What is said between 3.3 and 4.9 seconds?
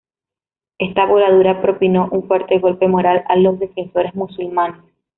los defensores musulmanes.